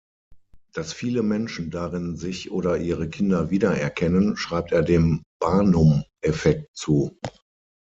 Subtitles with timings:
[0.73, 7.19] Dass viele Menschen darin sich oder ihre Kinder wiedererkennen, schreibt er dem Barnum-Effekt zu.